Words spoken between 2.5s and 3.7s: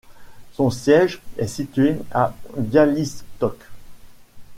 Białystok.